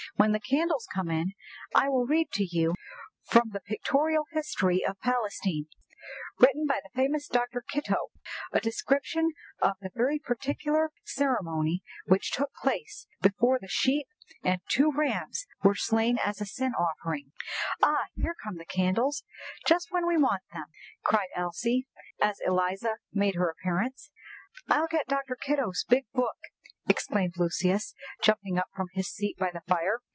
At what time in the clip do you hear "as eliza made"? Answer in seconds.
22.21-23.33